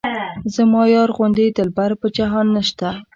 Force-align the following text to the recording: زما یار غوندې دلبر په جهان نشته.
زما 0.55 0.83
یار 0.95 1.09
غوندې 1.15 1.45
دلبر 1.57 1.91
په 2.01 2.07
جهان 2.17 2.47
نشته. 2.55 2.89